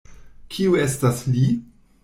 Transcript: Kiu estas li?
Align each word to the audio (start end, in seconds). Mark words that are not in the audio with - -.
Kiu 0.55 0.79
estas 0.87 1.21
li? 1.31 1.47